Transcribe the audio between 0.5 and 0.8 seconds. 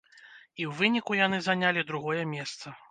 І ў